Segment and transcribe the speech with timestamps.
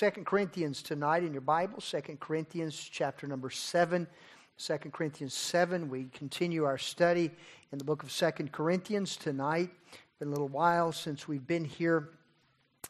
[0.00, 4.06] Second Corinthians tonight in your Bible, Second Corinthians chapter number 7.
[4.56, 5.90] 2 Corinthians 7.
[5.90, 7.30] We continue our study
[7.70, 9.68] in the book of Second Corinthians tonight.
[10.18, 12.08] Been a little while since we've been here,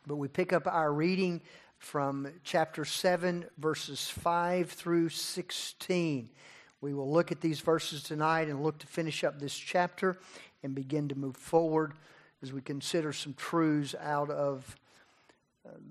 [0.06, 1.40] but we pick up our reading
[1.78, 6.31] from chapter 7, verses 5 through 16.
[6.81, 10.21] We will look at these verses tonight and look to finish up this chapter
[10.63, 11.95] and begin to move forward
[12.40, 14.77] as we consider some truths out of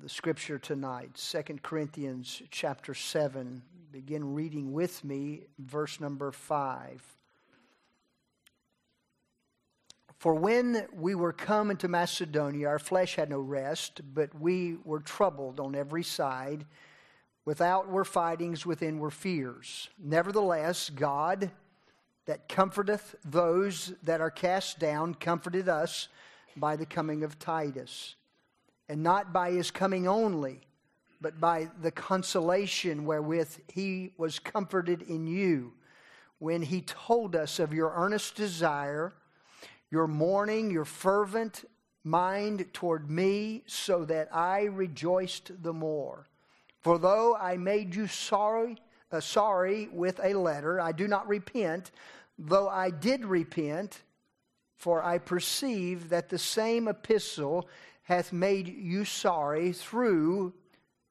[0.01, 1.17] the scripture tonight.
[1.17, 3.61] Second Corinthians chapter 7.
[3.91, 7.03] Begin reading with me, verse number 5.
[10.17, 14.99] For when we were come into Macedonia, our flesh had no rest, but we were
[14.99, 16.65] troubled on every side.
[17.45, 19.89] Without were fightings, within were fears.
[19.97, 21.51] Nevertheless, God,
[22.25, 26.09] that comforteth those that are cast down, comforted us
[26.55, 28.15] by the coming of Titus
[28.89, 30.61] and not by his coming only,
[31.21, 35.73] but by the consolation wherewith he was comforted in you,
[36.39, 39.13] when he told us of your earnest desire,
[39.91, 41.65] your mourning, your fervent
[42.03, 46.27] mind toward me, so that I rejoiced the more.
[46.81, 48.77] For though I made you sorry,
[49.11, 51.91] uh, sorry with a letter, I do not repent,
[52.37, 54.01] though I did repent,
[54.77, 57.67] for I perceive that the same epistle
[58.09, 60.51] hath made you sorry through,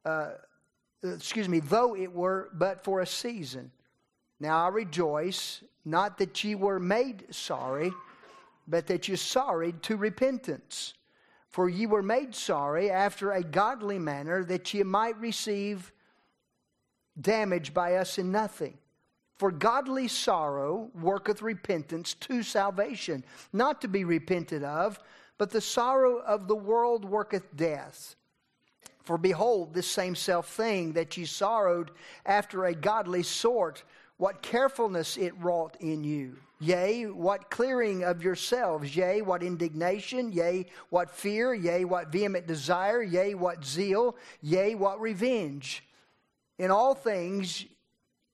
[0.04, 0.32] uh,
[1.04, 3.70] excuse me, though it were but for a season.
[4.40, 7.92] Now I rejoice, not that ye were made sorry,
[8.66, 10.94] but that ye sorried to repentance.
[11.46, 15.92] For ye were made sorry after a godly manner, that ye might receive
[17.20, 18.76] damage by us in nothing.
[19.36, 24.98] For godly sorrow worketh repentance to salvation, not to be repented of,
[25.38, 28.16] but the sorrow of the world worketh death.
[29.04, 31.92] For behold, this same self thing that ye sorrowed
[32.26, 33.82] after a godly sort,
[34.18, 36.36] what carefulness it wrought in you.
[36.60, 43.00] Yea, what clearing of yourselves, yea, what indignation, yea, what fear, yea, what vehement desire,
[43.00, 45.84] yea, what zeal, yea, what revenge.
[46.58, 47.64] In all things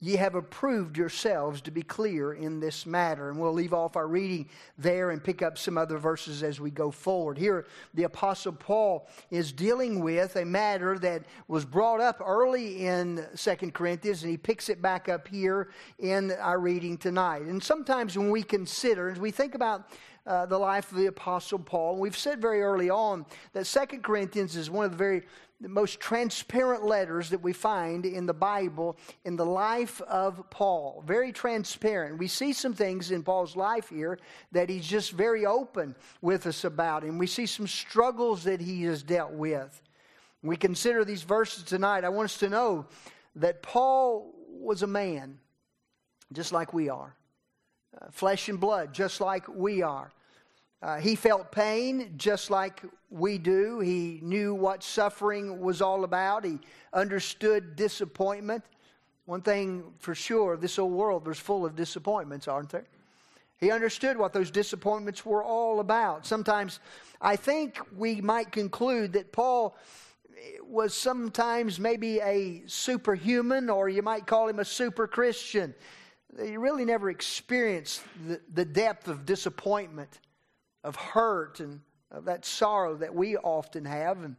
[0.04, 3.30] ye have approved yourselves to be clear in this matter.
[3.30, 6.70] And we'll leave off our reading there and pick up some other verses as we
[6.70, 7.38] go forward.
[7.38, 13.26] Here, the Apostle Paul is dealing with a matter that was brought up early in
[13.34, 17.42] Second Corinthians, and he picks it back up here in our reading tonight.
[17.42, 19.88] And sometimes when we consider, as we think about
[20.26, 21.92] uh, the life of the Apostle Paul.
[21.92, 25.22] And We've said very early on that Second Corinthians is one of the very
[25.60, 31.02] the most transparent letters that we find in the Bible in the life of Paul.
[31.06, 32.18] Very transparent.
[32.18, 34.18] We see some things in Paul's life here
[34.52, 38.82] that he's just very open with us about, and we see some struggles that he
[38.82, 39.80] has dealt with.
[40.42, 42.04] We consider these verses tonight.
[42.04, 42.86] I want us to know
[43.36, 45.38] that Paul was a man,
[46.32, 47.16] just like we are,
[48.10, 50.12] flesh and blood, just like we are.
[50.82, 53.80] Uh, he felt pain just like we do.
[53.80, 56.44] He knew what suffering was all about.
[56.44, 56.58] He
[56.92, 58.64] understood disappointment.
[59.24, 62.84] One thing for sure, this old world is full of disappointments, aren't there?
[63.58, 66.26] He understood what those disappointments were all about.
[66.26, 66.80] Sometimes
[67.20, 69.76] I think we might conclude that Paul
[70.62, 75.74] was sometimes maybe a superhuman, or you might call him a super Christian.
[76.42, 80.20] He really never experienced the, the depth of disappointment
[80.82, 81.80] of hurt and
[82.10, 84.22] of that sorrow that we often have.
[84.22, 84.36] And,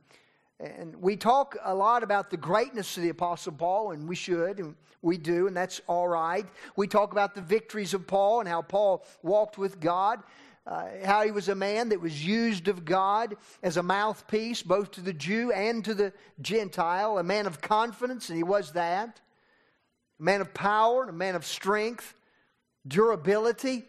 [0.60, 4.60] and we talk a lot about the greatness of the Apostle Paul, and we should,
[4.60, 6.46] and we do, and that's all right.
[6.76, 10.22] We talk about the victories of Paul and how Paul walked with God.
[10.68, 14.90] Uh, how he was a man that was used of God as a mouthpiece, both
[14.94, 19.22] to the Jew and to the Gentile, a man of confidence, and he was that,
[20.20, 22.14] a man of power, and a man of strength,
[22.88, 23.86] durability.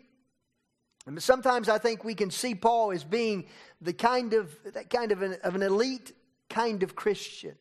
[1.19, 3.47] Sometimes I think we can see Paul as being
[3.81, 6.12] the kind of that kind of an, of an elite
[6.48, 7.54] kind of Christian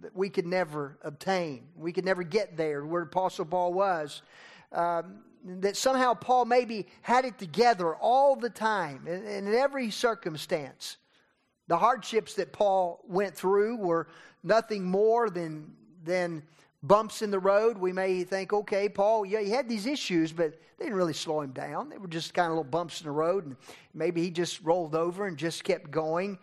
[0.00, 1.68] that we could never obtain.
[1.74, 4.22] We could never get there where Apostle Paul was.
[4.72, 10.96] Um, that somehow Paul maybe had it together all the time and in every circumstance.
[11.68, 14.08] The hardships that Paul went through were
[14.42, 15.72] nothing more than,
[16.04, 16.42] than
[16.86, 20.54] bumps in the road, we may think, okay, Paul, yeah, he had these issues, but
[20.78, 21.88] they didn't really slow him down.
[21.88, 23.56] They were just kind of little bumps in the road, and
[23.94, 26.38] maybe he just rolled over and just kept going.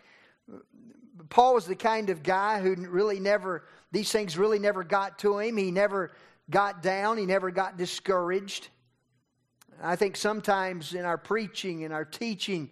[1.29, 5.39] Paul was the kind of guy who really never, these things really never got to
[5.39, 5.57] him.
[5.57, 6.11] He never
[6.49, 8.69] got down, he never got discouraged.
[9.81, 12.69] I think sometimes in our preaching and our teaching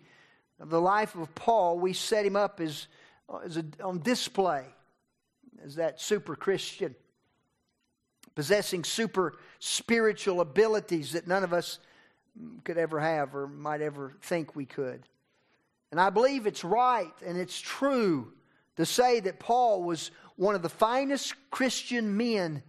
[0.60, 2.88] of the life of Paul, we set him up as,
[3.44, 4.66] as a, on display
[5.64, 6.96] as that super Christian,
[8.36, 11.80] possessing super spiritual abilities that none of us
[12.64, 15.04] could ever have or might ever think we could.
[15.92, 18.32] And I believe it's right and it's true
[18.78, 22.64] to say that Paul was one of the finest Christian men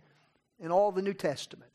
[0.58, 1.70] in all the New Testament.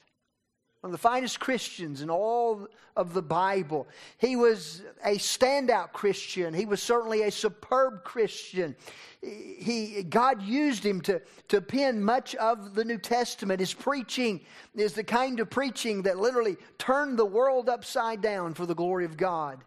[0.82, 3.88] One of the finest Christians in all of the Bible.
[4.20, 6.54] He was a standout Christian.
[6.54, 8.76] He was certainly a superb Christian.
[9.22, 13.60] He, God used him to, to pen much of the New Testament.
[13.60, 14.42] His preaching
[14.76, 19.06] is the kind of preaching that literally turned the world upside down for the glory
[19.06, 19.64] of God.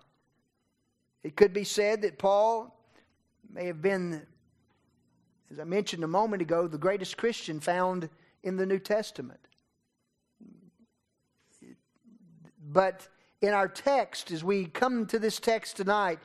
[1.24, 2.74] It could be said that Paul
[3.52, 4.22] may have been,
[5.50, 8.08] as I mentioned a moment ago, the greatest Christian found
[8.44, 9.40] in the New Testament.
[12.72, 13.08] But
[13.40, 16.18] in our text, as we come to this text tonight,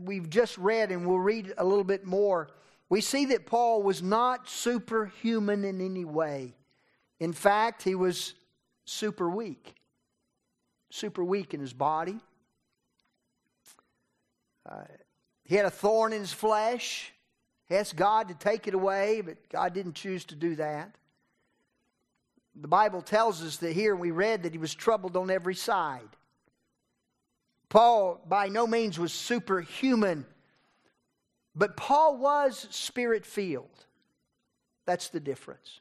[0.00, 2.48] we've just read and we'll read a little bit more.
[2.90, 6.54] We see that Paul was not superhuman in any way.
[7.20, 8.34] In fact, he was
[8.84, 9.74] super weak.
[10.90, 12.18] Super weak in his body,
[14.68, 14.84] uh,
[15.44, 17.12] he had a thorn in his flesh.
[17.68, 20.94] He asked God to take it away, but God didn't choose to do that.
[22.60, 26.08] The Bible tells us that here we read that he was troubled on every side.
[27.68, 30.24] Paul, by no means, was superhuman,
[31.54, 33.84] but Paul was spirit filled.
[34.86, 35.80] That's the difference.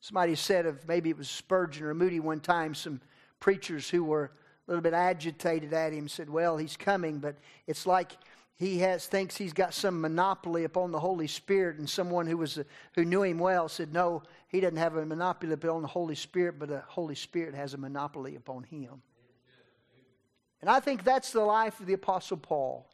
[0.00, 3.00] Somebody said of maybe it was Spurgeon or Moody one time, some
[3.38, 7.36] preachers who were a little bit agitated at him, said, Well, he's coming, but
[7.66, 8.12] it's like
[8.60, 12.58] he has thinks he's got some monopoly upon the Holy Spirit, and someone who was
[12.94, 16.58] who knew him well said, "No, he doesn't have a monopoly upon the Holy Spirit,
[16.58, 19.00] but the Holy Spirit has a monopoly upon him."
[20.60, 22.86] And I think that's the life of the Apostle Paul.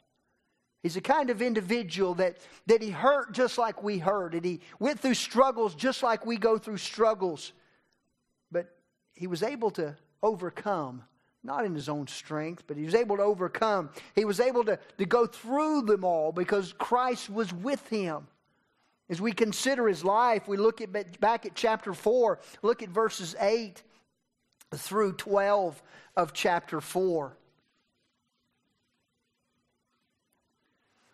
[0.83, 2.37] He's a kind of individual that,
[2.67, 6.37] that he hurt just like we hurt, and he went through struggles just like we
[6.37, 7.51] go through struggles.
[8.53, 8.73] But
[9.15, 11.03] he was able to overcome
[11.43, 13.89] not in his own strength, but he was able to overcome.
[14.15, 18.27] He was able to, to go through them all because Christ was with him.
[19.09, 20.91] As we consider his life, we look at
[21.21, 23.81] back at chapter 4, look at verses 8
[24.75, 25.81] through 12
[26.17, 27.37] of chapter 4.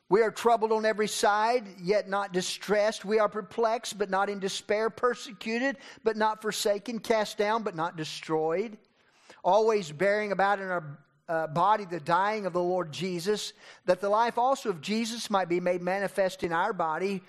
[0.09, 3.03] We are troubled on every side, yet not distressed.
[3.03, 7.95] We are perplexed, but not in despair, persecuted, but not forsaken, cast down, but not
[7.95, 8.77] destroyed
[9.43, 13.53] always bearing about in our uh, body the dying of the Lord Jesus,
[13.85, 17.21] that the life also of Jesus might be made manifest in our body.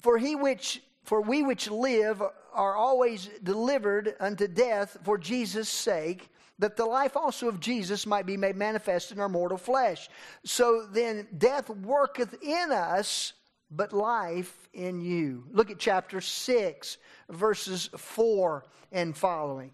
[0.00, 6.28] For he which for we which live are always delivered unto death for Jesus' sake,
[6.58, 10.08] that the life also of Jesus might be made manifest in our mortal flesh.
[10.44, 13.32] So then death worketh in us,
[13.70, 15.44] but life in you.
[15.50, 16.98] Look at chapter 6,
[17.30, 19.72] verses 4 and following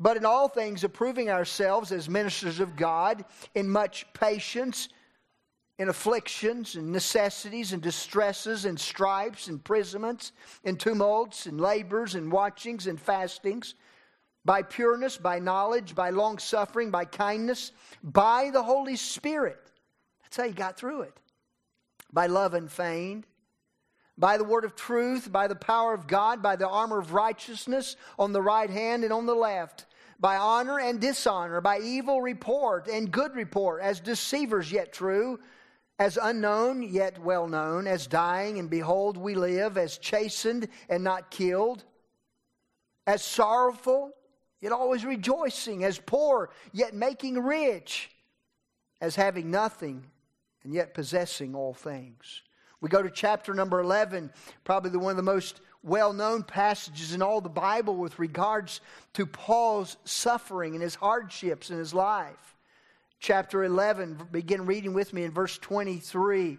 [0.00, 3.22] but in all things approving ourselves as ministers of God,
[3.54, 4.88] in much patience,
[5.78, 10.32] in afflictions, and necessities, and distresses, and stripes, imprisonments,
[10.64, 13.74] and tumults, and labors, and watchings, and fastings,
[14.46, 19.60] by pureness, by knowledge, by long suffering, by kindness, by the Holy Spirit.
[20.22, 21.16] That's how you got through it.
[22.10, 23.26] By love and feigned
[24.18, 27.96] by the word of truth, by the power of God, by the armor of righteousness
[28.18, 29.86] on the right hand and on the left
[30.20, 35.40] by honor and dishonor, by evil report and good report, as deceivers yet true,
[35.98, 41.30] as unknown yet well known, as dying and behold we live, as chastened and not
[41.30, 41.84] killed,
[43.06, 44.12] as sorrowful
[44.60, 48.10] yet always rejoicing, as poor yet making rich,
[49.00, 50.04] as having nothing
[50.62, 52.42] and yet possessing all things.
[52.82, 54.30] We go to chapter number 11,
[54.64, 58.80] probably the one of the most well known passages in all the Bible with regards
[59.14, 62.56] to Paul's suffering and his hardships in his life.
[63.18, 66.58] Chapter 11, begin reading with me in verse 23.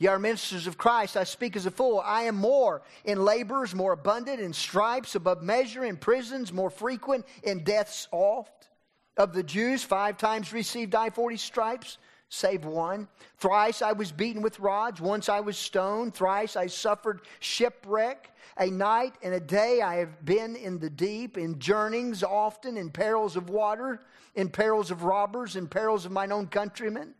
[0.00, 1.16] Ye are ministers of Christ.
[1.16, 2.00] I speak as a fool.
[2.04, 7.26] I am more in labors, more abundant in stripes, above measure in prisons, more frequent
[7.42, 8.68] in deaths oft.
[9.16, 11.98] Of the Jews, five times received I forty stripes
[12.28, 13.08] save one.
[13.38, 15.00] Thrice I was beaten with rods.
[15.00, 16.14] Once I was stoned.
[16.14, 18.34] Thrice I suffered shipwreck.
[18.58, 22.90] A night and a day I have been in the deep, in journeyings often, in
[22.90, 24.00] perils of water,
[24.34, 27.14] in perils of robbers, in perils of mine own countrymen,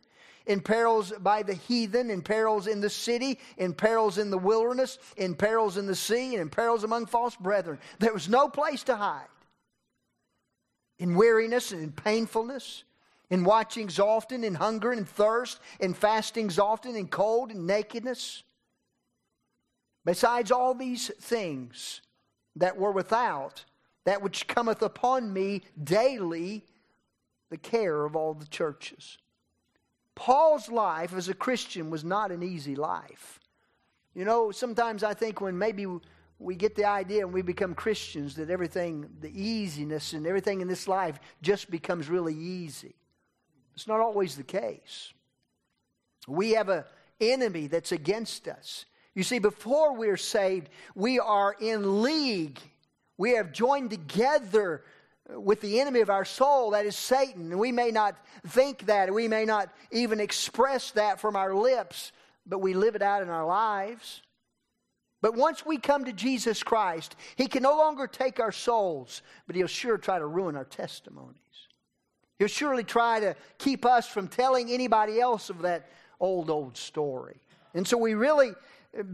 [0.46, 4.98] in perils by the heathen, in perils in the city, in perils in the wilderness,
[5.16, 7.78] in perils in the sea, and in perils among false brethren.
[8.00, 9.28] There was no place to hide.
[10.98, 12.82] In weariness and in painfulness
[13.30, 18.42] in watchings often, in hunger and thirst, in fastings often, in cold and nakedness.
[20.04, 22.00] Besides all these things
[22.56, 23.64] that were without,
[24.04, 26.64] that which cometh upon me daily,
[27.50, 29.18] the care of all the churches.
[30.14, 33.38] Paul's life as a Christian was not an easy life.
[34.14, 35.86] You know, sometimes I think when maybe
[36.38, 40.68] we get the idea and we become Christians that everything, the easiness and everything in
[40.68, 42.94] this life just becomes really easy.
[43.78, 45.12] It's not always the case.
[46.26, 46.82] We have an
[47.20, 48.86] enemy that's against us.
[49.14, 52.58] You see, before we're saved, we are in league.
[53.18, 54.82] We have joined together
[55.28, 57.56] with the enemy of our soul, that is Satan.
[57.56, 58.16] We may not
[58.48, 62.10] think that, we may not even express that from our lips,
[62.48, 64.22] but we live it out in our lives.
[65.20, 69.54] But once we come to Jesus Christ, He can no longer take our souls, but
[69.54, 71.38] He'll sure try to ruin our testimonies.
[72.38, 75.88] He'll surely try to keep us from telling anybody else of that
[76.20, 77.40] old, old story.
[77.74, 78.52] And so we really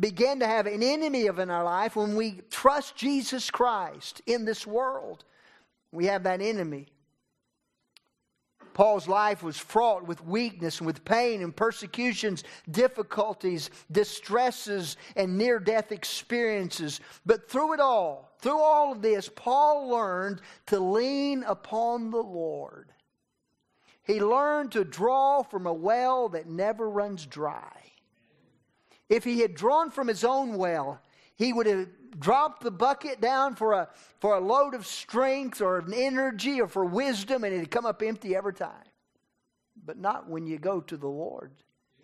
[0.01, 4.45] begin to have an enemy of in our life when we trust Jesus Christ in
[4.45, 5.25] this world.
[5.93, 6.89] We have that enemy.
[8.75, 15.61] Paul's life was fraught with weakness and with pain and persecutions, difficulties, distresses, and near
[15.61, 17.01] death experiences.
[17.25, 22.93] But through it all, through all of this, Paul learned to lean upon the Lord.
[24.05, 27.81] He learned to draw from a well that never runs dry.
[29.09, 31.01] If he had drawn from his own well,
[31.37, 33.89] he would have dropped the bucket down for a,
[34.21, 38.03] for a load of strength or an energy or for wisdom, and it'd come up
[38.03, 38.85] empty every time.
[39.85, 41.51] But not when you go to the Lord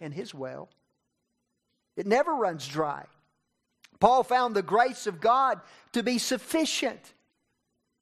[0.01, 0.69] and his well.
[1.97, 3.05] It never runs dry.
[3.99, 5.61] Paul found the grace of God
[5.93, 7.13] to be sufficient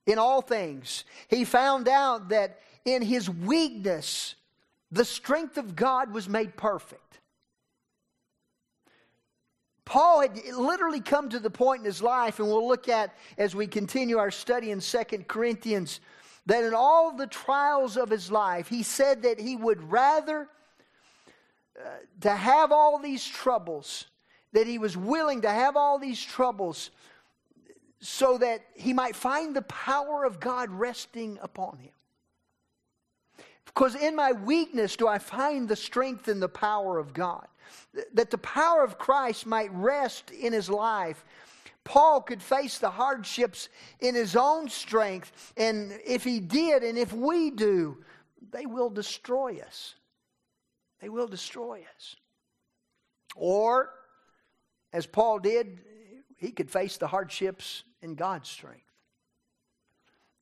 [0.07, 1.05] in all things.
[1.29, 2.61] He found out that
[2.95, 4.35] in his weakness,
[4.91, 7.03] the strength of God was made perfect.
[9.85, 13.55] Paul had literally come to the point in his life, and we'll look at as
[13.55, 16.01] we continue our study in Second Corinthians,
[16.45, 20.49] that in all the trials of his life, he said that he would rather
[21.79, 21.89] uh,
[22.21, 24.07] to have all these troubles,
[24.53, 26.91] that he was willing to have all these troubles
[28.01, 31.93] so that he might find the power of God resting upon him.
[33.69, 37.47] Because in my weakness do I find the strength and the power of God.
[38.15, 41.25] That the power of Christ might rest in his life.
[41.85, 43.69] Paul could face the hardships
[44.01, 48.05] in his own strength, and if he did, and if we do,
[48.51, 49.95] they will destroy us.
[51.01, 52.17] They will destroy us.
[53.37, 53.91] Or,
[54.93, 55.81] as Paul did,
[56.37, 58.83] he could face the hardships in God's strength.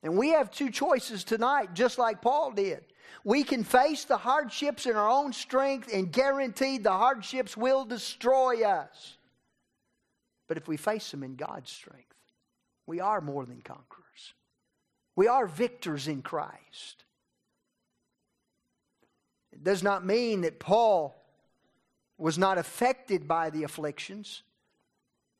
[0.03, 2.83] And we have two choices tonight, just like Paul did.
[3.23, 8.63] We can face the hardships in our own strength and guaranteed the hardships will destroy
[8.63, 9.17] us.
[10.47, 12.15] But if we face them in God's strength,
[12.85, 14.33] we are more than conquerors.
[15.15, 17.03] We are victors in Christ.
[19.51, 21.15] It does not mean that Paul
[22.17, 24.43] was not affected by the afflictions.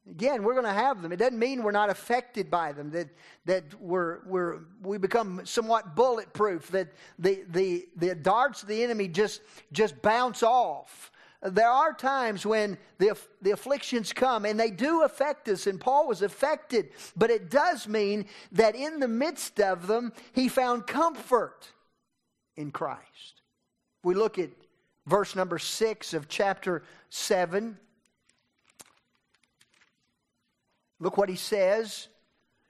[0.09, 1.11] Again, we're going to have them.
[1.11, 3.09] It doesn't mean we're not affected by them, that,
[3.45, 9.07] that we're, we're, we become somewhat bulletproof, that the, the, the darts of the enemy
[9.07, 11.11] just, just bounce off.
[11.41, 16.07] There are times when the, the afflictions come and they do affect us, and Paul
[16.07, 21.67] was affected, but it does mean that in the midst of them, he found comfort
[22.55, 23.41] in Christ.
[24.03, 24.49] We look at
[25.05, 27.77] verse number six of chapter 7.
[30.99, 32.07] Look what he says.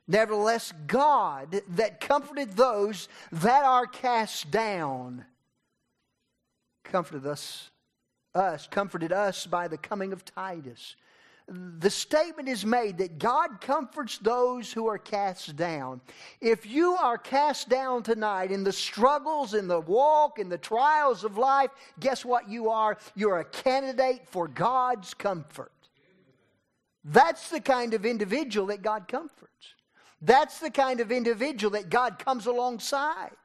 [0.07, 5.25] Nevertheless, God that comforted those that are cast down
[6.88, 7.69] comforted us,
[8.34, 10.96] us, comforted us by the coming of Titus.
[11.50, 16.01] The statement is made that God comforts those who are cast down.
[16.41, 21.24] If you are cast down tonight in the struggles, in the walk, in the trials
[21.24, 22.98] of life, guess what you are?
[23.15, 25.72] You're a candidate for God's comfort.
[27.08, 29.74] That's the kind of individual that God comforts.
[30.22, 33.36] That's the kind of individual that God comes alongside.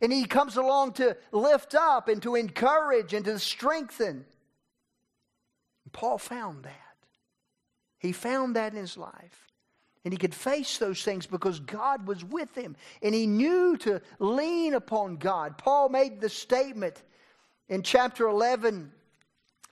[0.00, 4.24] And He comes along to lift up and to encourage and to strengthen.
[5.92, 6.96] Paul found that.
[7.98, 9.48] He found that in his life.
[10.04, 12.74] And he could face those things because God was with him.
[13.02, 15.56] And he knew to lean upon God.
[15.56, 17.02] Paul made the statement
[17.68, 18.90] in chapter 11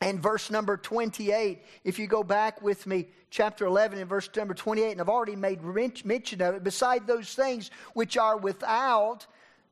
[0.01, 1.63] and verse number 28.
[1.85, 5.37] If you go back with me chapter 11 and verse number 28, and I've already
[5.37, 6.65] made mention of it.
[6.65, 9.27] Beside those things which are without,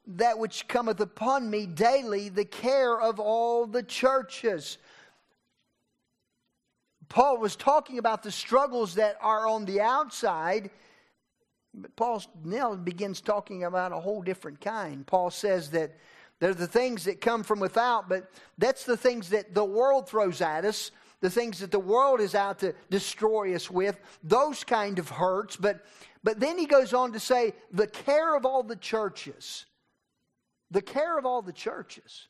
[0.07, 4.79] that which cometh upon me daily, the care of all the churches.
[7.09, 10.71] Paul was talking about the struggles that are on the outside,
[11.73, 15.07] but Paul now begins talking about a whole different kind.
[15.07, 15.97] Paul says that
[16.41, 20.41] they're the things that come from without, but that's the things that the world throws
[20.41, 20.91] at us,
[21.21, 25.57] the things that the world is out to destroy us with, those kind of hurts.
[25.57, 25.85] But,
[26.23, 29.67] but then he goes on to say, the care of all the churches.
[30.71, 32.27] The care of all the churches.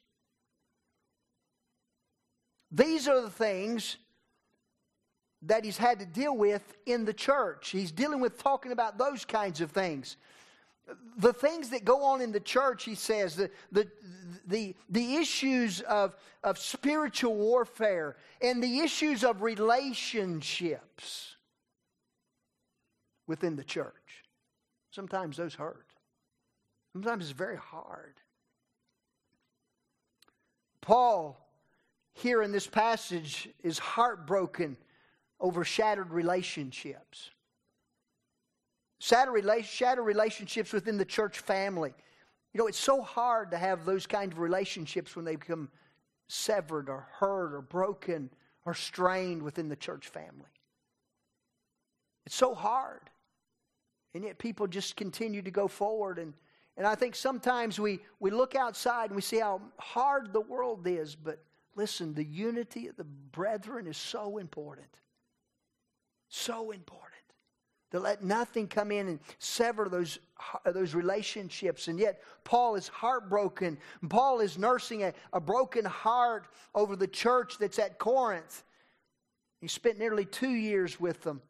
[2.71, 3.97] These are the things
[5.43, 7.71] that he's had to deal with in the church.
[7.71, 10.17] He's dealing with talking about those kinds of things.
[11.19, 13.89] The things that go on in the church, he says, the, the,
[14.47, 21.37] the, the issues of, of spiritual warfare and the issues of relationships
[23.27, 24.25] within the church.
[24.91, 25.87] Sometimes those hurt.
[26.93, 28.15] Sometimes it's very hard.
[30.81, 31.39] Paul,
[32.15, 34.77] here in this passage, is heartbroken
[35.39, 37.31] over shattered relationships.
[38.99, 41.95] Shattered, relationships within the church family.
[42.53, 45.69] You know, it's so hard to have those kind of relationships when they become
[46.29, 48.31] severed or hurt or broken
[48.65, 50.51] or strained within the church family.
[52.27, 53.09] It's so hard.
[54.15, 56.19] And yet people just continue to go forward.
[56.19, 56.35] And,
[56.77, 60.87] and I think sometimes we, we look outside and we see how hard the world
[60.87, 61.15] is.
[61.15, 61.43] But
[61.77, 64.89] listen, the unity of the brethren is so important.
[66.29, 67.08] So important.
[67.93, 70.19] To let nothing come in and sever those,
[70.65, 71.89] uh, those relationships.
[71.89, 73.79] And yet, Paul is heartbroken.
[74.09, 78.63] Paul is nursing a, a broken heart over the church that's at Corinth.
[79.61, 81.41] He spent nearly two years with them.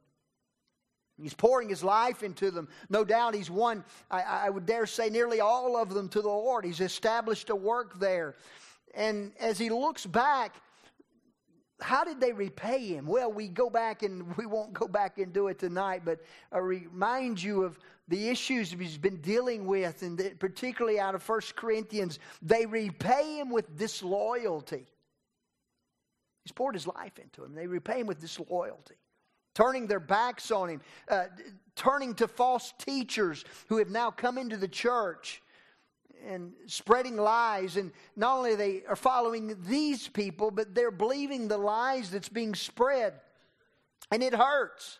[1.21, 2.68] He's pouring his life into them.
[2.88, 6.28] No doubt he's won, I, I, would dare say, nearly all of them to the
[6.28, 6.64] Lord.
[6.64, 8.37] He's established a work there.
[8.95, 10.54] And as he looks back,
[11.81, 13.07] how did they repay him?
[13.07, 16.21] Well, we go back and we won't go back and do it tonight, but
[16.51, 21.57] I remind you of the issues he's been dealing with, and particularly out of First
[21.57, 22.19] Corinthians.
[22.43, 24.87] They repay him with disloyalty.
[26.45, 27.55] He's poured his life into him.
[27.55, 28.95] They repay him with disloyalty,
[29.55, 31.27] turning their backs on him, uh,
[31.77, 35.43] turning to false teachers who have now come into the church
[36.26, 37.76] and spreading lies.
[37.76, 42.54] And not only they are following these people, but they're believing the lies that's being
[42.54, 43.14] spread.
[44.11, 44.98] And it hurts.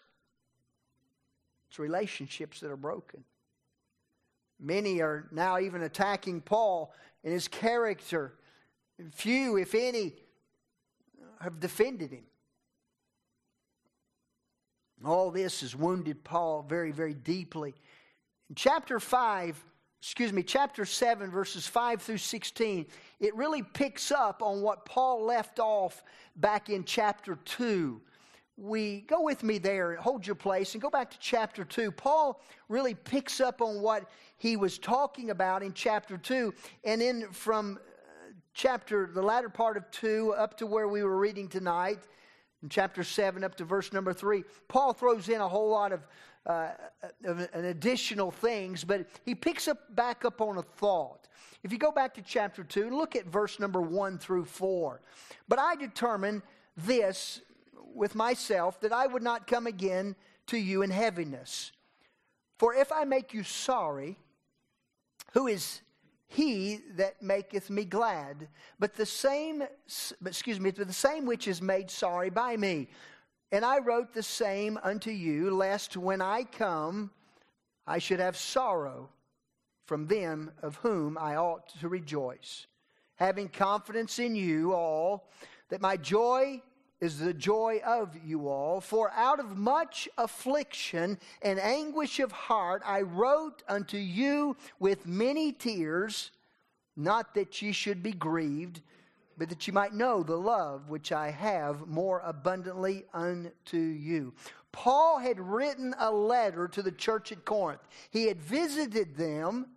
[1.69, 3.25] It's relationships that are broken.
[4.61, 8.35] Many are now even attacking Paul and his character.
[9.13, 10.15] Few, if any,
[11.41, 12.25] have defended him.
[15.05, 17.75] All this has wounded Paul very, very deeply.
[18.49, 19.65] In chapter 5,
[20.01, 22.87] excuse me, chapter 7, verses 5 through 16,
[23.21, 26.05] it really picks up on what Paul left off
[26.37, 28.01] back in chapter 2.
[28.57, 31.93] We go with me there, hold your place, and go back to chapter 2.
[31.93, 37.29] Paul really picks up on what he was talking about in chapter 2, and then
[37.33, 42.01] from uh, chapter, the latter part of 2, up to where we were reading tonight,
[42.63, 46.07] in chapter 7 up to verse number 3, Paul throws in a whole lot of
[46.47, 46.71] uh,
[47.25, 51.29] an additional things, but he picks up back up on a thought.
[51.63, 55.01] If you go back to chapter 2, look at verse number 1 through 4.
[55.49, 56.43] But I determined
[56.77, 57.43] this
[57.95, 60.17] with myself that I would not come again
[60.47, 61.73] to you in heaviness.
[62.59, 64.17] For if I make you sorry,
[65.33, 65.81] who is
[66.29, 69.65] he that maketh me glad, but the same,
[70.25, 72.89] excuse me, but the same which is made sorry by me.
[73.51, 77.11] And I wrote the same unto you, lest when I come,
[77.87, 79.09] I should have sorrow
[79.87, 82.67] from them of whom I ought to rejoice,
[83.17, 85.31] having confidence in you all,
[85.71, 86.61] that my joy
[87.01, 88.81] is the joy of you all.
[88.81, 95.53] For out of much affliction and anguish of heart I wrote unto you with many
[95.53, 96.31] tears,
[96.97, 98.81] not that ye should be grieved
[99.39, 104.35] but that you might know the love which I have more abundantly unto you.
[104.73, 107.81] Paul had written a letter to the church at Corinth.
[108.11, 109.69] He had visited them,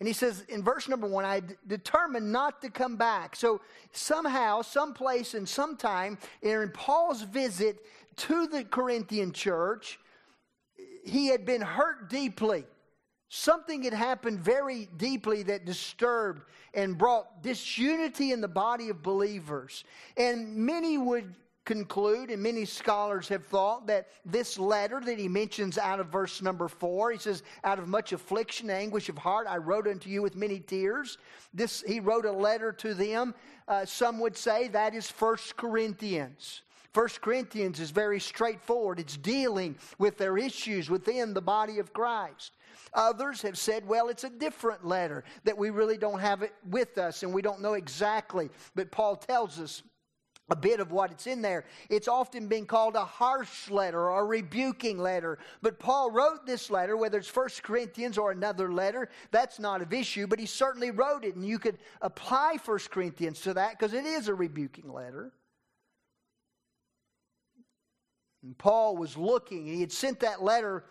[0.00, 3.36] and he says in verse number one, I determined not to come back.
[3.36, 3.60] So
[3.92, 7.78] somehow, someplace, and sometime in Paul's visit
[8.16, 9.98] to the Corinthian church,
[11.04, 12.64] he had been hurt deeply.
[13.28, 19.84] Something had happened very deeply that disturbed and brought disunity in the body of believers.
[20.16, 25.78] And many would conclude, and many scholars have thought, that this letter that he mentions
[25.78, 29.56] out of verse number four, he says, Out of much affliction, anguish of heart, I
[29.56, 31.18] wrote unto you with many tears.
[31.52, 33.34] This he wrote a letter to them.
[33.66, 36.62] Uh, some would say that is First Corinthians.
[36.92, 39.00] First Corinthians is very straightforward.
[39.00, 42.52] It's dealing with their issues within the body of Christ.
[42.92, 46.96] Others have said, well, it's a different letter, that we really don't have it with
[46.96, 48.48] us and we don't know exactly.
[48.76, 49.82] But Paul tells us
[50.50, 51.64] a bit of what it's in there.
[51.88, 55.38] It's often been called a harsh letter or a rebuking letter.
[55.62, 59.92] But Paul wrote this letter, whether it's First Corinthians or another letter, that's not of
[59.92, 61.34] issue, but he certainly wrote it.
[61.34, 65.32] And you could apply First Corinthians to that because it is a rebuking letter.
[68.42, 70.84] And Paul was looking, he had sent that letter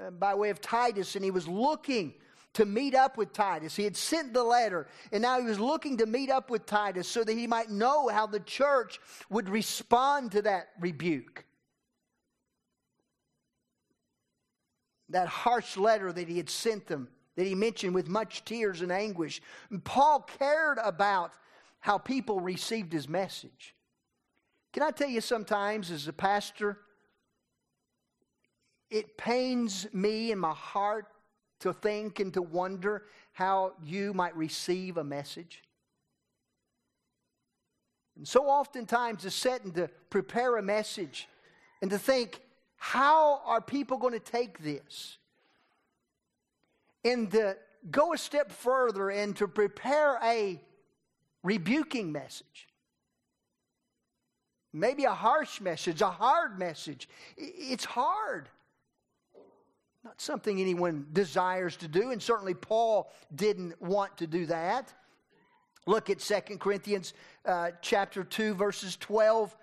[0.00, 2.14] uh, by way of Titus, and he was looking
[2.56, 3.76] to meet up with Titus.
[3.76, 7.06] He had sent the letter, and now he was looking to meet up with Titus
[7.06, 11.44] so that he might know how the church would respond to that rebuke.
[15.10, 18.90] That harsh letter that he had sent them, that he mentioned with much tears and
[18.90, 19.42] anguish.
[19.68, 21.32] And Paul cared about
[21.80, 23.74] how people received his message.
[24.72, 26.78] Can I tell you sometimes, as a pastor,
[28.90, 31.08] it pains me in my heart
[31.60, 35.62] to think and to wonder how you might receive a message.
[38.16, 41.28] And so oftentimes to sit and to prepare a message
[41.82, 42.40] and to think,
[42.76, 45.18] how are people going to take this?
[47.04, 47.56] And to
[47.90, 50.60] go a step further and to prepare a
[51.42, 52.68] rebuking message.
[54.72, 57.08] Maybe a harsh message, a hard message.
[57.36, 58.48] It's hard.
[60.06, 64.94] Not something anyone desires to do, and certainly Paul didn't want to do that.
[65.84, 67.12] Look at 2 Corinthians
[67.44, 69.56] uh, chapter 2, verses 12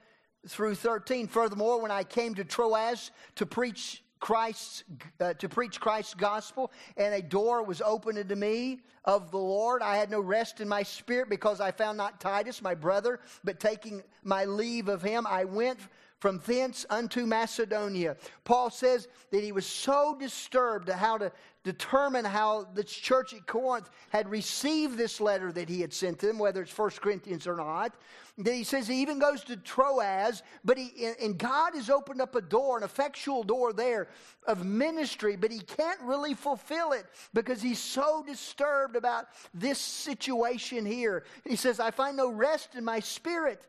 [0.50, 1.28] through 13.
[1.28, 4.84] Furthermore, when I came to Troas to preach Christ's
[5.22, 9.82] uh, to preach Christ's gospel, and a door was opened unto me of the Lord.
[9.82, 13.62] I had no rest in my spirit because I found not Titus, my brother, but
[13.62, 15.80] taking my leave of him, I went
[16.24, 18.16] from thence unto Macedonia.
[18.46, 21.34] Paul says that he was so disturbed how to
[21.66, 26.40] determine how the church at Corinth had received this letter that he had sent them,
[26.40, 27.96] whether it's First Corinthians or not.
[28.38, 32.36] That he says he even goes to Troas, but he and God has opened up
[32.36, 34.08] a door, an effectual door there
[34.48, 40.86] of ministry, but he can't really fulfill it because he's so disturbed about this situation
[40.86, 41.26] here.
[41.46, 43.68] He says, I find no rest in my spirit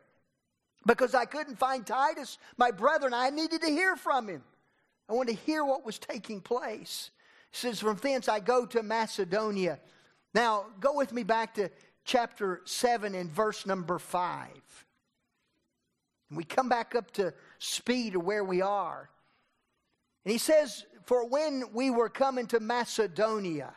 [0.85, 4.43] because I couldn't find Titus, my brother, and I needed to hear from him.
[5.09, 7.11] I wanted to hear what was taking place.
[7.51, 9.79] He says, From thence I go to Macedonia.
[10.33, 11.69] Now, go with me back to
[12.03, 14.49] chapter 7 and verse number 5.
[16.29, 19.09] And we come back up to speed of where we are.
[20.23, 23.73] And he says, For when we were coming to Macedonia,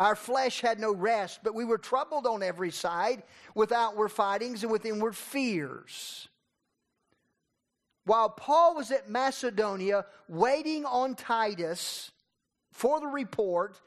[0.00, 3.22] our flesh had no rest, but we were troubled on every side
[3.54, 6.26] with outward fightings and with inward fears.
[8.06, 12.12] While Paul was at Macedonia waiting on Titus
[12.72, 13.78] for the report,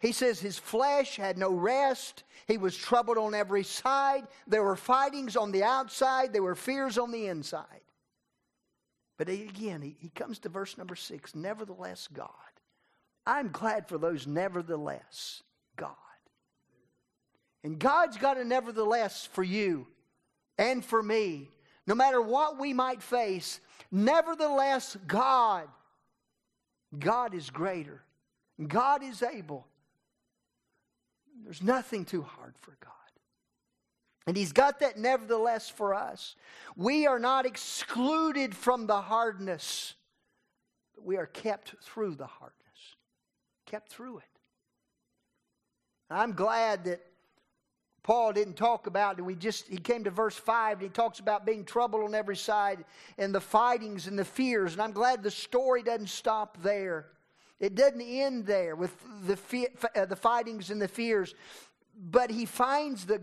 [0.00, 2.24] he says his flesh had no rest.
[2.48, 4.26] He was troubled on every side.
[4.48, 7.68] There were fightings on the outside, there were fears on the inside.
[9.16, 12.28] But again, he, he comes to verse number six Nevertheless, God.
[13.26, 15.42] I'm glad for those nevertheless.
[15.76, 15.90] God.
[17.62, 19.86] And God's got a nevertheless for you
[20.58, 21.50] and for me.
[21.86, 23.60] No matter what we might face,
[23.90, 25.68] nevertheless, God,
[26.98, 28.02] God is greater.
[28.66, 29.66] God is able.
[31.42, 32.92] There's nothing too hard for God.
[34.26, 36.36] And He's got that nevertheless for us.
[36.76, 39.94] We are not excluded from the hardness,
[40.94, 42.63] but we are kept through the hardness,
[43.66, 44.24] kept through it.
[46.10, 47.00] I'm glad that
[48.02, 49.20] Paul didn't talk about.
[49.20, 52.36] We just he came to verse 5 and he talks about being troubled on every
[52.36, 52.84] side
[53.16, 54.74] and the fightings and the fears.
[54.74, 57.06] And I'm glad the story doesn't stop there.
[57.60, 58.94] It doesn't end there with
[59.26, 59.38] the
[59.96, 61.34] uh, the fightings and the fears.
[61.96, 63.22] But he finds the,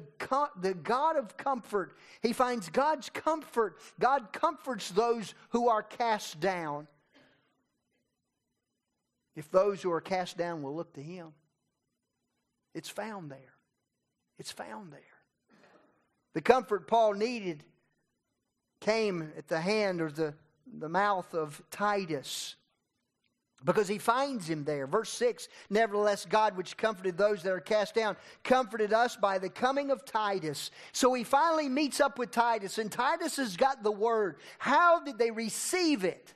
[0.61, 1.97] the God of comfort.
[2.21, 3.77] He finds God's comfort.
[3.99, 6.87] God comforts those who are cast down.
[9.35, 11.33] If those who are cast down will look to him.
[12.73, 13.53] It's found there.
[14.39, 14.99] It's found there.
[16.33, 17.63] The comfort Paul needed
[18.79, 20.33] came at the hand or the,
[20.79, 22.55] the mouth of Titus.
[23.63, 24.87] because he finds him there.
[24.87, 29.49] Verse 6 Nevertheless, God, which comforted those that are cast down, comforted us by the
[29.49, 30.71] coming of Titus.
[30.91, 34.37] So he finally meets up with Titus, and Titus has got the word.
[34.57, 36.33] How did they receive it?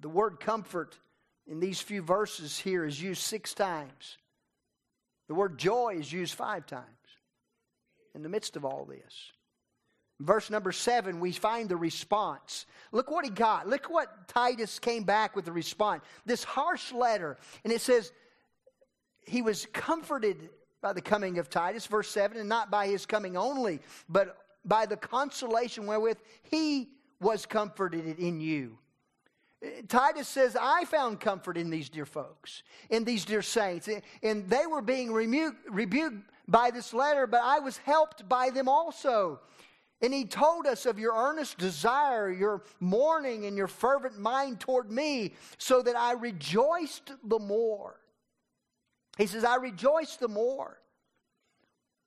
[0.00, 0.98] The word comfort
[1.46, 4.18] in these few verses here is used six times.
[5.28, 6.84] The word joy is used five times
[8.14, 9.32] in the midst of all this.
[10.20, 12.66] Verse number seven, we find the response.
[12.92, 13.66] Look what he got.
[13.66, 16.02] Look what Titus came back with the response.
[16.26, 17.38] This harsh letter.
[17.64, 18.12] And it says,
[19.26, 20.50] he was comforted
[20.82, 24.86] by the coming of Titus, verse 7, and not by his coming only, but by
[24.86, 26.88] the consolation wherewith he
[27.20, 28.78] was comforted in you.
[29.88, 33.88] Titus says, I found comfort in these dear folks, in these dear saints.
[34.22, 39.40] And they were being rebuked by this letter, but I was helped by them also.
[40.02, 44.90] And he told us of your earnest desire, your mourning, and your fervent mind toward
[44.90, 48.00] me, so that I rejoiced the more.
[49.18, 50.78] He says, I rejoiced the more.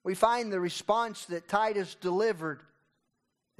[0.03, 2.63] We find the response that Titus delivered.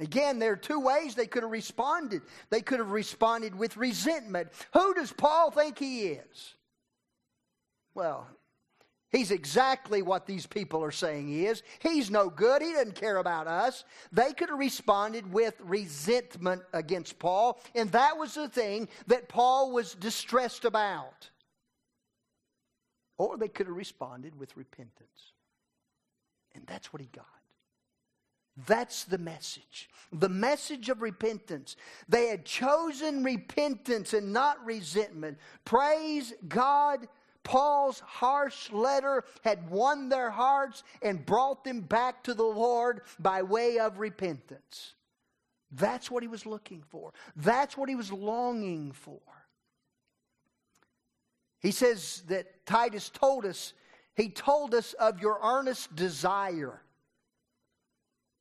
[0.00, 2.22] Again, there are two ways they could have responded.
[2.50, 4.48] They could have responded with resentment.
[4.72, 6.54] Who does Paul think he is?
[7.94, 8.26] Well,
[9.14, 11.62] He's exactly what these people are saying he is.
[11.78, 12.62] He's no good.
[12.62, 13.84] He doesn't care about us.
[14.10, 19.70] They could have responded with resentment against Paul, and that was the thing that Paul
[19.70, 21.30] was distressed about.
[23.16, 25.32] Or they could have responded with repentance.
[26.56, 27.24] And that's what he got.
[28.66, 29.88] That's the message.
[30.12, 31.76] The message of repentance.
[32.08, 35.38] They had chosen repentance and not resentment.
[35.64, 37.08] Praise God
[37.44, 43.42] Paul's harsh letter had won their hearts and brought them back to the Lord by
[43.42, 44.94] way of repentance.
[45.70, 47.12] That's what he was looking for.
[47.36, 49.20] That's what he was longing for.
[51.60, 53.74] He says that Titus told us,
[54.14, 56.80] he told us of your earnest desire.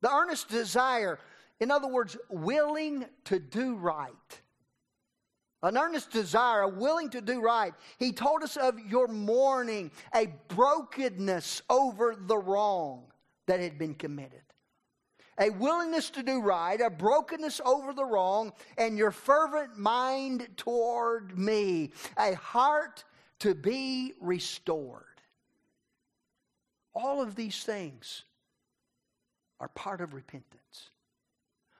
[0.03, 1.17] The earnest desire,
[1.59, 4.11] in other words, willing to do right
[5.63, 7.73] an earnest desire, a willing to do right.
[7.97, 13.05] He told us of your mourning, a brokenness over the wrong
[13.47, 14.41] that had been committed.
[15.39, 21.37] A willingness to do right, a brokenness over the wrong, and your fervent mind toward
[21.39, 23.05] me, a heart
[23.39, 25.05] to be restored.
[26.93, 28.25] All of these things
[29.63, 30.89] are part of repentance.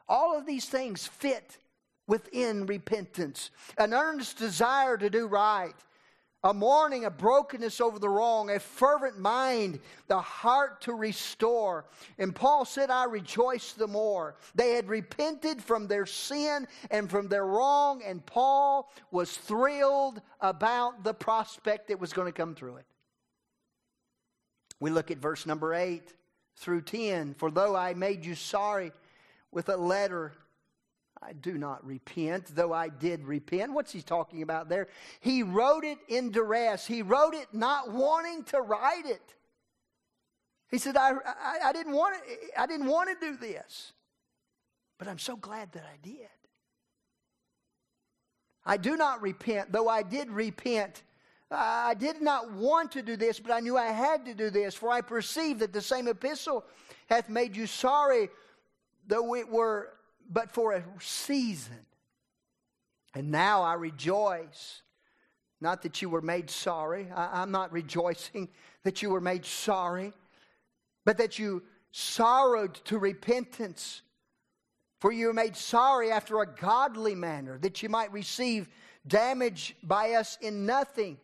[0.08, 1.58] All of these things fit
[2.08, 5.76] within repentance, an earnest desire to do right,
[6.46, 11.84] a mourning, a brokenness over the wrong, a fervent mind, the heart to restore.
[12.18, 14.36] And Paul said, I rejoice the more.
[14.56, 21.04] They had repented from their sin and from their wrong, and Paul was thrilled about
[21.04, 22.86] the prospect that was going to come through it.
[24.80, 26.14] We look at verse number 8
[26.56, 27.36] through 10.
[27.36, 28.92] For though I made you sorry
[29.52, 30.34] with a letter,
[31.22, 33.74] I do not repent, though I did repent.
[33.74, 34.88] What's he talking about there?
[35.22, 36.86] He wrote it in duress.
[36.86, 39.36] He wrote it not wanting to write it.
[40.70, 43.94] He said, I, I, I didn't want to, I didn't want to do this,
[44.98, 46.28] but I'm so glad that I did.
[48.66, 51.04] I do not repent, though I did repent.
[51.54, 54.76] I did not want to do this, but I knew I had to do this,
[54.76, 56.66] for I perceive that the same epistle
[57.10, 58.30] hath made you sorry,
[59.08, 59.90] though it were
[60.30, 61.86] but for a season.
[63.14, 64.82] And now I rejoice.
[65.62, 67.10] Not that you were made sorry.
[67.16, 68.50] I, am not rejoicing
[68.84, 70.14] that you were made sorry,
[71.06, 74.02] but that you sorrowed to repentance.
[75.00, 78.68] For you were made sorry after a godly manner, that you might receive
[79.06, 81.18] damage by us in nothing.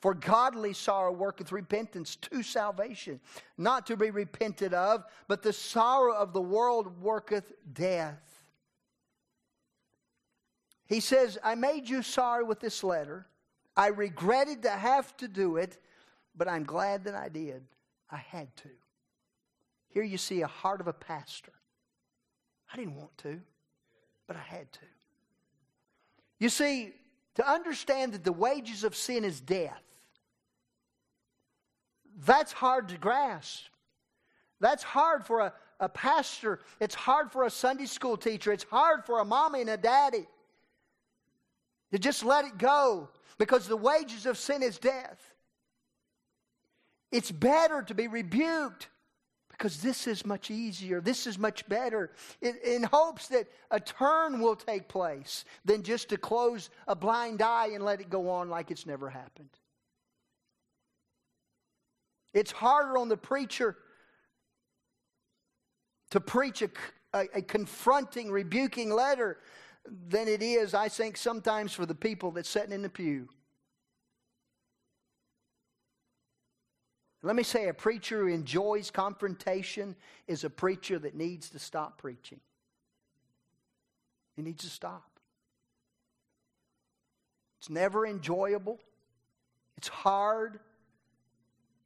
[0.00, 3.20] For godly sorrow worketh repentance to salvation,
[3.58, 8.42] not to be repented of, but the sorrow of the world worketh death.
[10.86, 13.26] He says, I made you sorry with this letter.
[13.76, 15.78] I regretted to have to do it,
[16.34, 17.62] but I'm glad that I did.
[18.10, 18.70] I had to.
[19.90, 21.52] Here you see a heart of a pastor.
[22.72, 23.40] I didn't want to,
[24.26, 24.80] but I had to.
[26.38, 26.94] You see,
[27.34, 29.82] to understand that the wages of sin is death,
[32.18, 33.64] that's hard to grasp.
[34.60, 36.60] That's hard for a, a pastor.
[36.80, 38.52] It's hard for a Sunday school teacher.
[38.52, 40.26] It's hard for a mommy and a daddy
[41.92, 45.18] to just let it go because the wages of sin is death.
[47.10, 48.88] It's better to be rebuked
[49.50, 54.40] because this is much easier, this is much better, in, in, hopes that a turn
[54.40, 58.48] will take place than just to close a blind eye and let it go on
[58.48, 59.50] like it's never happened.
[62.32, 63.76] It's harder on the preacher
[66.10, 66.70] to preach a,
[67.12, 69.38] a, a confronting, rebuking letter
[70.08, 73.28] than it is, I think, sometimes for the people that's sitting in the pew.
[77.22, 79.94] Let me say a preacher who enjoys confrontation
[80.26, 82.40] is a preacher that needs to stop preaching.
[84.36, 85.04] He needs to stop.
[87.58, 88.78] It's never enjoyable,
[89.76, 90.60] it's hard,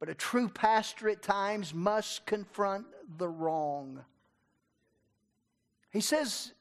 [0.05, 2.85] but a true pastor at times must confront
[3.17, 4.05] the wrong.
[5.89, 6.53] He says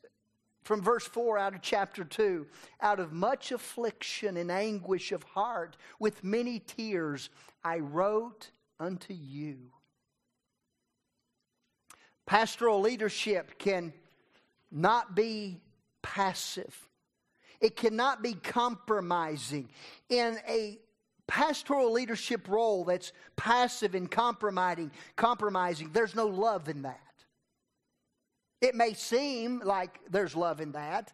[0.63, 2.47] from verse 4 out of chapter 2
[2.81, 7.29] out of much affliction and anguish of heart, with many tears,
[7.63, 8.49] I wrote
[8.81, 9.59] unto you.
[12.25, 13.93] Pastoral leadership can
[14.71, 15.61] not be
[16.01, 16.75] passive.
[17.61, 19.69] It cannot be compromising.
[20.09, 20.79] In a
[21.27, 27.01] pastoral leadership role that's passive and compromising, compromising, there's no love in that.
[28.61, 31.13] It may seem like there's love in that,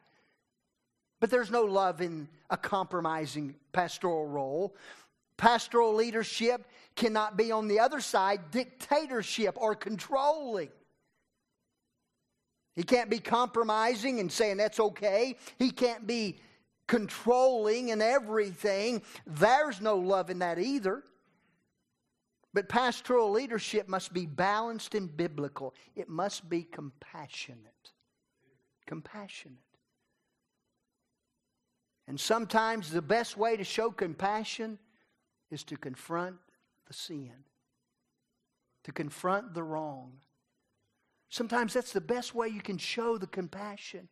[1.20, 4.74] but there's no love in a compromising pastoral role.
[5.36, 10.68] Pastoral leadership cannot be on the other side dictatorship or controlling.
[12.76, 15.36] He can't be compromising and saying that's okay.
[15.58, 16.38] He can't be
[16.90, 19.00] controlling and everything.
[19.24, 21.04] There's no love in that either.
[22.52, 27.92] But pastoral leadership must be balanced and biblical, it must be compassionate.
[28.86, 29.58] Compassionate.
[32.08, 34.76] And sometimes the best way to show compassion
[35.52, 36.38] is to confront
[36.88, 37.44] the sin,
[38.82, 40.14] to confront the wrong.
[41.28, 44.08] Sometimes that's the best way you can show the compassion.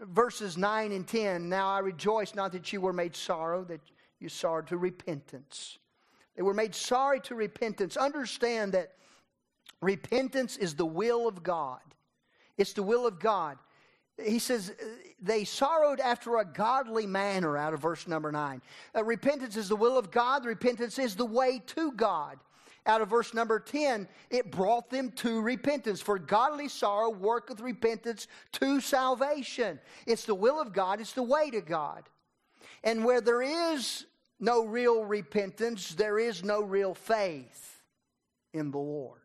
[0.00, 3.80] Verses 9 and 10 Now I rejoice not that you were made sorrow, that
[4.18, 5.78] you sorrowed to repentance.
[6.36, 7.96] They were made sorry to repentance.
[7.96, 8.92] Understand that
[9.80, 11.80] repentance is the will of God.
[12.56, 13.58] It's the will of God
[14.24, 14.72] he says
[15.20, 18.60] they sorrowed after a godly manner out of verse number 9
[18.94, 22.38] uh, repentance is the will of god repentance is the way to god
[22.90, 26.00] out of verse number 10 it brought them to repentance.
[26.00, 29.78] For godly sorrow worketh repentance to salvation.
[30.06, 32.04] It's the will of god it's the way to god.
[32.82, 34.04] And where there is
[34.40, 37.82] no real repentance there is no real faith
[38.52, 39.20] in the lord.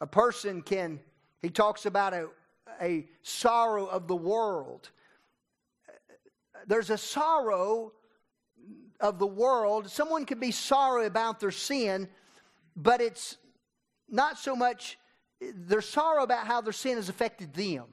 [0.00, 1.00] A person can
[1.40, 2.28] he talks about a,
[2.80, 4.90] a sorrow of the world.
[6.66, 7.92] There's a sorrow
[9.02, 9.90] of the world.
[9.90, 12.08] Someone can be sorry about their sin,
[12.76, 13.36] but it's
[14.08, 14.98] not so much
[15.40, 17.84] their sorrow about how their sin has affected them.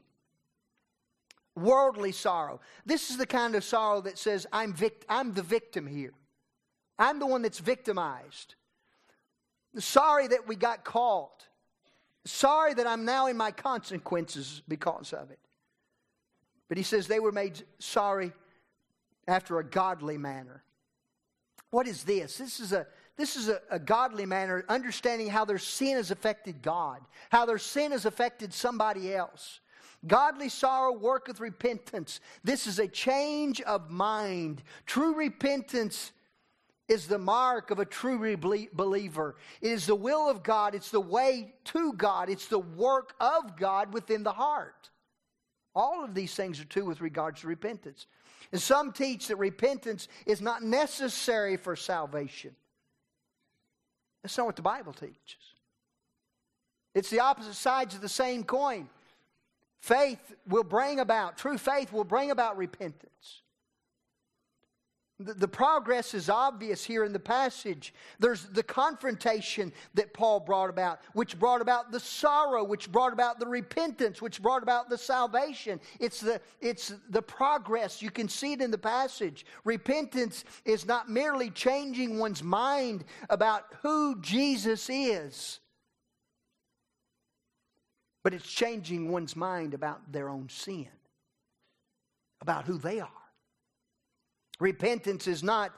[1.55, 2.61] Worldly sorrow.
[2.85, 6.13] This is the kind of sorrow that says, I'm, vict- I'm the victim here.
[6.97, 8.55] I'm the one that's victimized.
[9.77, 11.47] Sorry that we got caught.
[12.25, 15.39] Sorry that I'm now in my consequences because of it.
[16.67, 18.31] But he says they were made sorry
[19.27, 20.63] after a godly manner.
[21.71, 22.37] What is this?
[22.37, 26.61] This is a this is a, a, godly manner, understanding how their sin has affected
[26.61, 29.59] God, how their sin has affected somebody else.
[30.07, 32.21] Godly sorrow worketh repentance.
[32.45, 34.63] This is a change of mind.
[34.85, 36.13] True repentance
[36.87, 39.35] is the mark of a true believer.
[39.61, 43.57] It is the will of God, it's the way to God, it's the work of
[43.57, 44.89] God within the heart.
[45.75, 48.07] All of these things are true with regards to repentance.
[48.51, 52.55] And some teach that repentance is not necessary for salvation.
[54.23, 55.35] That's not what the Bible teaches.
[56.93, 58.89] It's the opposite sides of the same coin.
[59.79, 63.41] Faith will bring about, true faith will bring about repentance.
[65.21, 67.93] The, progress is obvious here in the passage.
[68.19, 73.37] There's the confrontation that Paul brought about, which brought about the sorrow, which brought about
[73.37, 75.81] the repentance, which brought about the salvation.
[75.99, 78.01] It's the, it's the progress.
[78.01, 79.45] You can see it in the passage.
[79.65, 85.59] Repentance is not merely changing one's mind about who Jesus is,
[88.23, 90.87] but it's changing one's mind about their own sin,
[92.39, 93.09] about who they are.
[94.59, 95.71] Repentance is not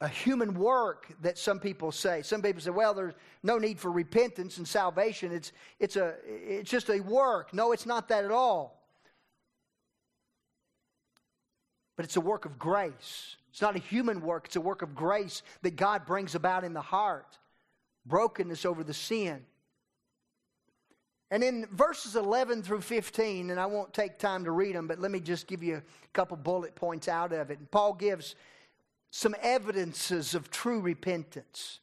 [0.00, 2.22] a human work that some people say.
[2.22, 3.14] Some people say, well, there's
[3.44, 5.32] no need for repentance and salvation.
[5.32, 7.54] It's, it's, a, it's just a work.
[7.54, 8.82] No, it's not that at all.
[11.96, 13.36] But it's a work of grace.
[13.52, 16.72] It's not a human work, it's a work of grace that God brings about in
[16.72, 17.38] the heart.
[18.04, 19.44] Brokenness over the sin.
[21.32, 24.98] And in verses 11 through 15, and I won't take time to read them, but
[24.98, 27.58] let me just give you a couple bullet points out of it.
[27.58, 28.34] And Paul gives
[29.10, 31.80] some evidences of true repentance.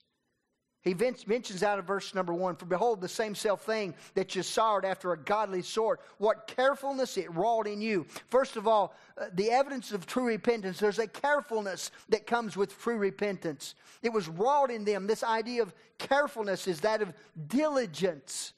[0.84, 4.44] He mentions out of verse number one For behold, the same self thing that you
[4.44, 8.06] sought after a godly sort, what carefulness it wrought in you.
[8.28, 12.80] First of all, uh, the evidence of true repentance, there's a carefulness that comes with
[12.80, 13.74] true repentance.
[14.04, 15.08] It was wrought in them.
[15.08, 17.14] This idea of carefulness is that of
[17.48, 18.54] diligence.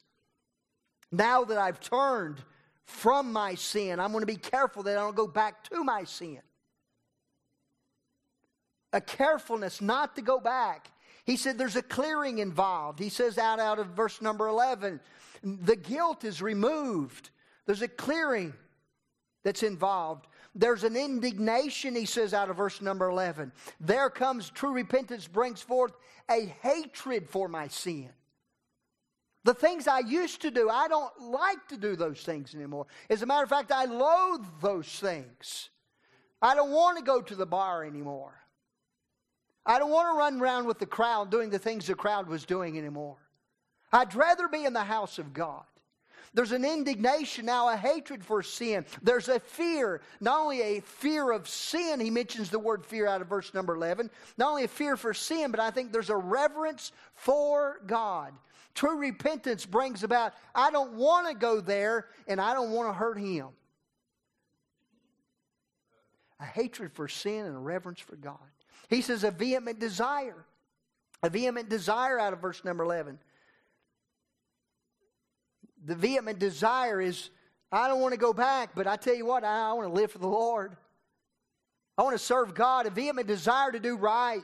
[1.12, 2.42] Now that I've turned
[2.84, 6.04] from my sin, I'm going to be careful that I don't go back to my
[6.04, 6.40] sin.
[8.94, 10.90] A carefulness not to go back.
[11.24, 12.98] He said there's a clearing involved.
[12.98, 15.00] He says out, out of verse number 11,
[15.42, 17.30] the guilt is removed.
[17.66, 18.54] There's a clearing
[19.44, 20.26] that's involved.
[20.54, 23.52] There's an indignation, he says out of verse number 11.
[23.80, 25.92] There comes true repentance, brings forth
[26.30, 28.10] a hatred for my sin.
[29.44, 32.86] The things I used to do, I don't like to do those things anymore.
[33.10, 35.70] As a matter of fact, I loathe those things.
[36.40, 38.34] I don't want to go to the bar anymore.
[39.64, 42.44] I don't want to run around with the crowd doing the things the crowd was
[42.44, 43.16] doing anymore.
[43.92, 45.64] I'd rather be in the house of God.
[46.34, 48.86] There's an indignation now, a hatred for sin.
[49.02, 53.20] There's a fear, not only a fear of sin, he mentions the word fear out
[53.20, 56.16] of verse number 11, not only a fear for sin, but I think there's a
[56.16, 58.32] reverence for God.
[58.74, 62.92] True repentance brings about, I don't want to go there and I don't want to
[62.92, 63.48] hurt him.
[66.40, 68.38] A hatred for sin and a reverence for God.
[68.88, 70.44] He says a vehement desire.
[71.22, 73.18] A vehement desire out of verse number 11.
[75.84, 77.30] The vehement desire is,
[77.70, 79.94] I don't want to go back, but I tell you what, I, I want to
[79.94, 80.76] live for the Lord.
[81.96, 82.86] I want to serve God.
[82.86, 84.42] A vehement desire to do right,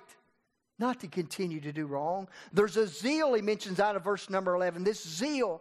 [0.78, 2.28] not to continue to do wrong.
[2.52, 4.84] There's a zeal he mentions out of verse number 11.
[4.84, 5.60] This zeal,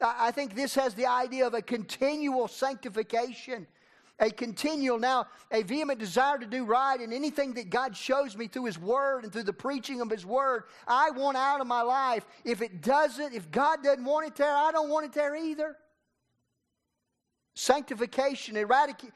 [0.00, 3.66] I think this has the idea of a continual sanctification
[4.20, 8.46] a continual, now a vehement desire to do right and anything that God shows me
[8.46, 11.82] through His Word and through the preaching of His Word, I want out of my
[11.82, 12.26] life.
[12.44, 15.76] If it doesn't, if God doesn't want it there, I don't want it there either.
[17.54, 19.10] Sanctification, eradic-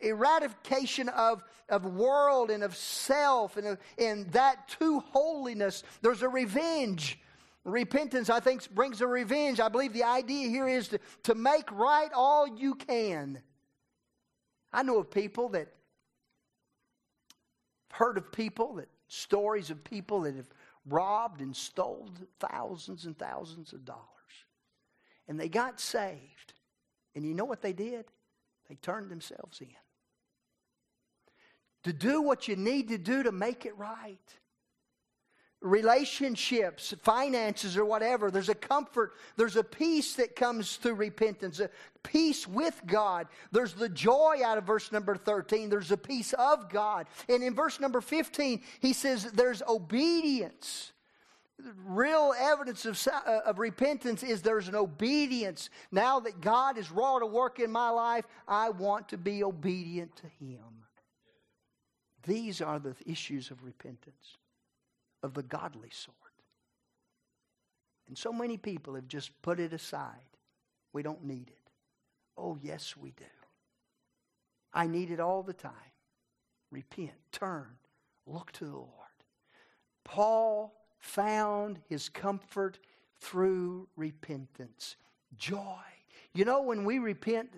[0.00, 5.82] eradication of, of world and of self and, and that to holiness.
[6.02, 7.18] There's a revenge.
[7.64, 9.60] Repentance, I think, brings a revenge.
[9.60, 13.40] I believe the idea here is to, to make right all you can.
[14.72, 15.68] I know of people that
[17.92, 20.48] heard of people that stories of people that have
[20.86, 22.08] robbed and stole
[22.38, 24.00] thousands and thousands of dollars.
[25.28, 26.54] And they got saved.
[27.14, 28.04] And you know what they did?
[28.68, 29.68] They turned themselves in.
[31.84, 34.18] To do what you need to do to make it right
[35.62, 38.30] relationships, finances, or whatever.
[38.30, 41.70] There's a comfort, there's a peace that comes through repentance, a
[42.02, 43.26] peace with God.
[43.52, 47.06] There's the joy out of verse number 13, there's a peace of God.
[47.28, 50.92] And in verse number 15, he says there's obedience.
[51.84, 55.70] Real evidence of, uh, of repentance is there's an obedience.
[55.90, 60.14] Now that God has wrought a work in my life, I want to be obedient
[60.16, 60.84] to Him.
[62.24, 64.36] These are the issues of repentance
[65.22, 66.16] of the godly sort.
[68.08, 70.14] And so many people have just put it aside.
[70.92, 71.70] We don't need it.
[72.36, 73.24] Oh, yes, we do.
[74.72, 75.72] I need it all the time.
[76.70, 77.66] Repent, turn,
[78.26, 78.90] look to the Lord.
[80.04, 82.78] Paul found his comfort
[83.18, 84.96] through repentance,
[85.36, 85.82] joy.
[86.32, 87.50] You know, when we repent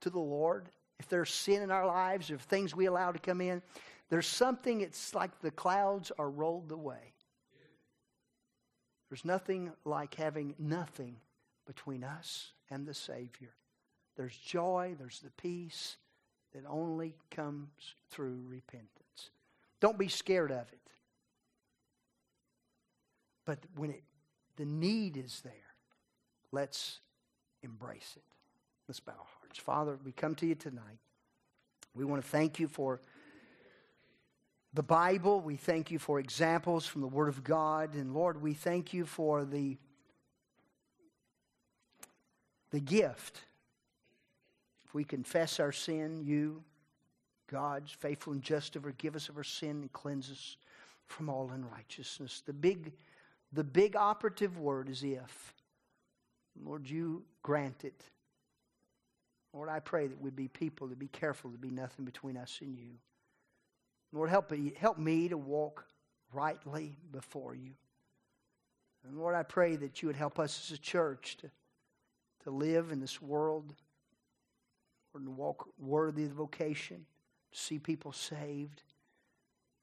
[0.00, 3.40] to the Lord, if there's sin in our lives, if things we allow to come
[3.40, 3.62] in,
[4.08, 7.14] there's something, it's like the clouds are rolled away.
[9.08, 11.16] There's nothing like having nothing
[11.66, 13.54] between us and the Savior.
[14.16, 15.96] There's joy, there's the peace
[16.54, 19.30] that only comes through repentance.
[19.80, 20.78] Don't be scared of it.
[23.50, 24.04] But when it,
[24.58, 25.52] the need is there,
[26.52, 27.00] let's
[27.64, 28.22] embrace it.
[28.86, 29.58] Let's bow our hearts.
[29.58, 31.00] Father, we come to you tonight.
[31.92, 33.00] We want to thank you for
[34.72, 35.40] the Bible.
[35.40, 37.94] We thank you for examples from the Word of God.
[37.94, 39.78] And Lord, we thank you for the,
[42.70, 43.40] the gift.
[44.84, 46.62] If we confess our sin, you,
[47.48, 50.56] God's faithful and just forgive us of our sin and cleanse us
[51.08, 52.44] from all unrighteousness.
[52.46, 52.92] The big,
[53.52, 55.54] the big operative word is if.
[56.62, 58.04] Lord, you grant it.
[59.52, 62.58] Lord, I pray that we'd be people to be careful to be nothing between us
[62.60, 62.92] and you.
[64.12, 65.86] Lord, help, help me to walk
[66.32, 67.72] rightly before you.
[69.04, 71.50] And Lord, I pray that you would help us as a church to,
[72.44, 73.74] to live in this world,
[75.14, 77.06] Lord, to walk worthy of vocation,
[77.52, 78.82] to see people saved.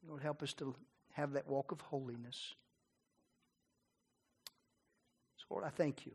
[0.07, 0.75] Lord, help us to
[1.13, 2.55] have that walk of holiness.
[5.49, 6.13] Lord, I thank you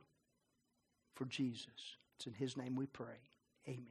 [1.14, 1.96] for Jesus.
[2.16, 3.20] It's in his name we pray.
[3.68, 3.86] Amen.